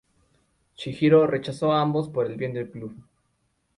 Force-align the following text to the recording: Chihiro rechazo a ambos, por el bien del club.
Chihiro 0.77 1.27
rechazo 1.27 1.71
a 1.73 1.79
ambos, 1.81 2.09
por 2.09 2.25
el 2.25 2.35
bien 2.35 2.53
del 2.53 2.71
club. 2.71 2.97